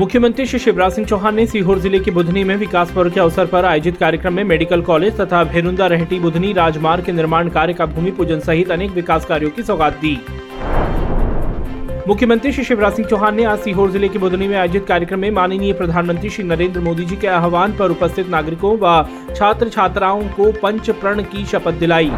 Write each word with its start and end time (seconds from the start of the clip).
मुख्यमंत्री 0.00 0.44
श्री 0.46 0.58
शिवराज 0.58 0.92
सिंह 0.92 1.06
चौहान 1.06 1.34
ने 1.34 1.44
सीहोर 1.46 1.78
ज़िले 1.78 1.98
के 2.00 2.10
बुधनी 2.10 2.42
में 2.44 2.54
विकास 2.56 2.92
पर्व 2.92 3.10
के 3.10 3.20
अवसर 3.20 3.46
पर 3.46 3.64
आयोजित 3.64 3.96
कार्यक्रम 3.96 4.32
में 4.32 4.42
मेडिकल 4.44 4.82
कॉलेज 4.82 5.16
तथा 5.16 5.42
भेरुंदा 5.44 5.86
रहटी 5.86 6.18
बुधनी 6.20 6.52
राजमार्ग 6.52 7.04
के 7.04 7.12
निर्माण 7.12 7.48
कार्य 7.48 7.72
का 7.72 7.86
भूमि 7.86 8.10
पूजन 8.10 8.40
सहित 8.40 8.70
अनेक 8.70 8.90
विकास 8.90 9.24
कार्यों 9.26 9.50
की 9.50 9.62
सौगात 9.62 9.98
दी। 10.04 10.14
मुख्यमंत्री 12.08 12.52
श्री 12.52 12.64
शिवराज 12.64 12.92
सिंह 12.92 13.08
चौहान 13.08 13.34
ने 13.36 13.44
आज 13.44 13.58
सीहोर 13.58 13.90
ज़िले 13.90 14.08
की 14.08 14.18
बुधनी 14.18 14.48
में 14.48 14.56
आयोजित 14.56 14.86
कार्यक्रम 14.86 15.20
में 15.20 15.30
माननीय 15.32 15.72
प्रधानमंत्री 15.72 16.30
श्री 16.30 16.44
नरेंद्र 16.44 16.80
मोदी 16.80 17.04
जी 17.04 17.16
के 17.16 17.26
आह्वान 17.28 17.76
पर 17.78 17.90
उपस्थित 17.90 18.28
नागरिकों 18.28 18.76
व 18.82 19.34
छात्र 19.36 19.68
छात्राओं 19.68 20.28
को 20.30 20.52
पंच 20.62 20.90
प्रण 20.92 21.22
की 21.24 21.44
शपथ 21.46 21.78
दिलाई। 21.80 22.10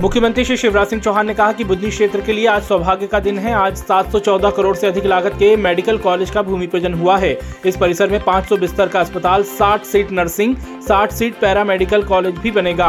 मुख्यमंत्री 0.00 0.44
श्री 0.44 0.56
शिवराज 0.56 0.86
सिंह 0.86 1.00
चौहान 1.02 1.26
ने 1.26 1.32
कहा 1.34 1.52
कि 1.52 1.64
बुद्धि 1.64 1.88
क्षेत्र 1.88 2.20
के 2.20 2.32
लिए 2.32 2.46
आज 2.46 2.62
सौभाग्य 2.62 3.06
का 3.06 3.18
दिन 3.20 3.38
है। 3.38 3.52
आज 3.54 3.76
714 3.78 4.50
करोड़ 4.50 4.74
से 4.76 4.86
अधिक 4.86 5.06
लागत 5.06 5.32
के 5.38 5.54
मेडिकल 5.56 5.98
कॉलेज 5.98 6.30
का 6.30 6.42
भूमि 6.42 6.66
पूजन 6.66 6.94
हुआ 6.94 7.16
है। 7.18 7.32
इस 7.66 7.76
परिसर 7.76 8.10
में 8.10 8.18
500 8.20 8.56
बिस्तर 8.58 8.88
का 8.88 9.00
अस्पताल 9.00 9.44
60 9.50 9.84
seat 9.84 10.12
nursing 10.12 10.54
60 10.88 11.12
seat 11.12 11.34
paramedical 11.64 12.02
college 12.02 12.38
भी 12.38 12.50
बनेगा। 12.50 12.88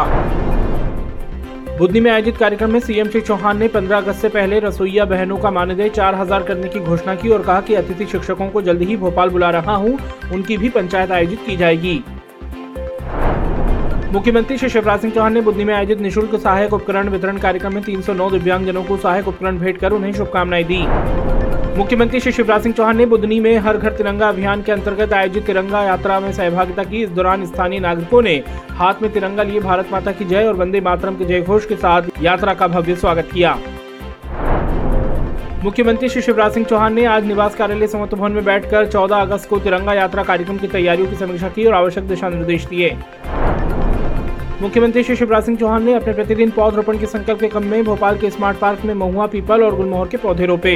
बुद्धि 1.79 1.99
में 1.99 2.09
आयोजित 2.11 2.37
कार्यक्रम 2.37 2.71
में 2.71 2.79
सीएम 2.79 3.09
श्री 3.09 3.21
चौहान 3.21 3.57
ने 3.57 3.67
15 3.67 3.97
अगस्त 3.97 4.21
से 4.21 4.29
पहले 4.29 4.59
रसोईया 4.59 5.05
बहनों 5.07 5.37
का 5.37 5.51
मानदेय 5.51 5.89
चार 5.89 6.15
हज़ार 6.15 6.43
करने 6.43 6.69
की 6.69 6.79
घोषणा 6.79 7.15
की 7.15 7.29
और 7.29 7.43
कहा 7.43 7.59
कि 7.61 7.75
अतिथि 7.75 8.05
शिक्षकों 8.05 8.49
को 8.49 8.61
जल्द 8.61 8.81
ही 8.81 8.97
भोपाल 8.97 9.29
बुला 9.29 9.49
रहा 9.49 9.75
हूँ। 9.75 9.97
उनकी 10.33 10.57
भी 10.57 10.69
पंचायत 10.69 11.11
आयोजित 11.11 11.45
की 11.45 11.57
जाएगी। 11.57 12.01
मुख्यमंत्री 14.11 14.57
श्री 14.57 14.67
शिवराज 14.69 15.01
सिंह 15.01 15.13
चौहान 15.13 15.33
ने 15.33 15.41
बुद्धि 15.41 15.63
में 15.63 15.73
आयोजित 15.73 15.99
निशुल्क 16.01 16.35
सहायक 16.35 16.73
उपकरण 16.73 17.09
वितरण 17.09 17.37
कार्यक्रम 17.37 17.73
में 17.73 17.81
309 17.83 18.29
दिव्यांगजनों 18.31 18.83
को 18.83 18.97
सहायक 18.97 19.27
उपकरण 19.27 19.57
भेंट 19.57 19.77
कर 19.77 19.91
उन्हें 19.91 20.11
शुभकामनाएँ 20.13 20.63
दी। 20.63 20.79
मुख्यमंत्री 21.77 22.19
श्री 22.19 22.31
शिवराज 22.31 22.63
सिंह 22.63 22.75
चौहान 22.75 22.97
ने 22.97 23.05
बुधनी 23.05 23.39
में 23.39 23.57
हर 23.57 23.77
घर 23.77 23.93
तिरंगा 23.93 24.29
अभियान 24.29 24.61
के 24.61 24.71
अंतर्गत 24.71 25.13
आयोजित 25.13 25.45
तिरंगा 25.45 25.83
यात्रा 25.83 26.19
में 26.19 26.31
सहभागिता 26.33 26.83
की। 26.83 27.03
इस 27.03 27.09
दौरान 27.09 27.45
स्थानीय 27.45 27.79
नागरिकों 27.79 28.21
ने 28.21 28.35
हाथ 28.71 29.01
में 29.01 29.11
तिरंगा 29.13 29.43
लिए 29.43 29.59
भारत 29.59 29.91
माता 29.91 30.11
की 30.11 30.25
जय 30.25 30.43
और 30.43 30.55
वंदे 30.55 30.81
मातरम 30.81 31.15
के 31.15 31.25
जय 31.25 31.41
घोष 31.41 31.65
के 31.65 31.75
साथ 31.75 32.09
यात्रा 32.21 32.53
का 32.53 32.67
भव्य 32.67 32.95
स्वागत 32.95 33.29
किया। 33.33 33.57
मुख्यमंत्री 35.63 36.09
श्री 36.09 36.21
शिवराज 36.21 36.53
सिंह 36.53 36.65
चौहान 36.65 36.93
ने 36.93 37.05
आज 37.05 37.25
निवास 37.25 37.55
कार्यालय 37.55 37.87
समत्व 37.87 38.17
भवन 38.17 38.31
में 38.31 38.43
बैठकर 38.45 38.85
14 38.85 39.21
अगस्त 39.21 39.49
को 39.49 39.59
तिरंगा 39.59 39.93
यात्रा 39.93 40.23
कार्यक्रम 40.23 40.57
की 40.57 40.67
तैयारियों 40.67 41.09
की 41.09 41.15
समीक्षा 41.15 41.49
की 41.49 41.65
और 41.65 41.73
आवश्यक 41.73 42.07
दिशा 42.07 42.29
निर्देश 42.29 42.65
दिए। 42.65 42.95
मुख्यमंत्री 44.61 45.01
श्री 45.03 45.15
शिवराज 45.15 45.43
सिंह 45.43 45.57
चौहान 45.57 45.83
ने 45.83 45.93
अपने 45.93 46.13
प्रतिदिन 46.13 46.49
पौधरोपण 46.51 46.97
के 46.97 47.05
संकल्प 47.05 47.39
के 47.39 47.47
क्रम 47.47 47.63
में 47.65 47.83
भोपाल 47.83 48.17
के 48.17 48.29
स्मार्ट 48.29 48.57
पार्क 48.57 48.83
में 48.85 48.93
महुआ 48.93 49.25
पीपल 49.27 49.63
और 49.63 49.75
गुलमोहर 49.75 50.07
के 50.07 50.17
पौधे 50.17 50.45
रोपे। 50.45 50.75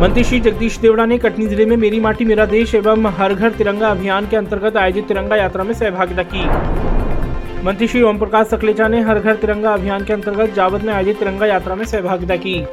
मंत्री 0.00 0.24
श्री 0.24 0.40
जगदीश 0.40 0.76
देवड़ा 0.78 1.06
ने 1.06 1.18
कटनी 1.18 1.46
ज़िले 1.46 1.66
में 1.66 1.76
मेरी 1.76 2.00
माटी, 2.00 2.24
मेरा 2.24 2.46
देश 2.46 2.74
एवं 2.74 3.06
हर 3.18 3.34
घर 3.34 3.50
तिरंगा 3.50 3.88
अभियान 3.88 4.28
के 4.28 4.36
अंतर्गत 4.36 4.76
आयोजित 4.76 5.08
तिरंगा 5.08 5.36
यात्रा 5.36 5.64
में 5.64 5.74
सहभागिता 5.74 6.22
की। 6.26 6.44
मंत्री 7.64 7.88
श्री 7.88 8.02
ओम 8.02 8.18
प्रकाश 8.18 8.46
सकलेचा 8.46 8.88
ने 8.88 9.00
हर 9.02 9.18
घर 9.18 9.36
तिरंगा 9.36 9.72
अभियान 9.74 10.04
के 10.04 10.12
अंतर्गत 10.12 10.54
जावद 10.54 10.82
में 10.82 10.92
आयोजित 10.94 11.18
तिरंगा 11.18 11.46
यात्रा 11.46 11.74
में 11.74 11.84
सहभागिता 11.84 12.36
की। 12.36 12.64